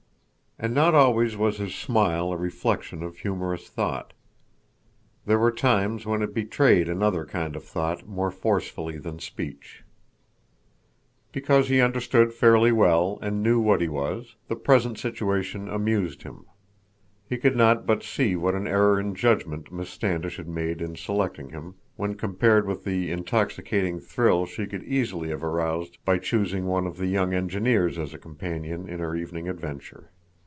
[0.63, 4.13] And not always was his smile a reflection of humorous thought.
[5.25, 9.81] There were times when it betrayed another kind of thought more forcefully than speech.
[11.31, 16.45] Because he understood fairly well and knew what he was, the present situation amused him.
[17.27, 20.95] He could not but see what an error in judgment Miss Standish had made in
[20.95, 26.67] selecting him, when compared with the intoxicating thrill she could easily have aroused by choosing
[26.67, 30.11] one of the young engineers as a companion in her evening adventure.